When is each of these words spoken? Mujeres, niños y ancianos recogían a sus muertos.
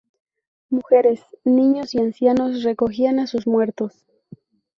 Mujeres, 0.71 1.21
niños 1.43 1.93
y 1.93 1.99
ancianos 1.99 2.63
recogían 2.63 3.19
a 3.19 3.27
sus 3.27 3.45
muertos. 3.45 4.03